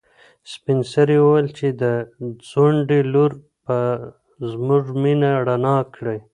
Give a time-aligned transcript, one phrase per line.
[0.51, 1.83] سپین سرې وویل چې د
[2.49, 3.31] ځونډي لور
[3.65, 3.79] به
[4.51, 6.17] زموږ مېنه رڼا کړي.